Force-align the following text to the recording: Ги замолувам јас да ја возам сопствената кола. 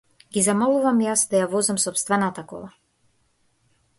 Ги 0.35 0.41
замолувам 0.45 1.01
јас 1.05 1.25
да 1.33 1.41
ја 1.41 1.51
возам 1.51 1.79
сопствената 1.85 2.47
кола. 2.53 2.73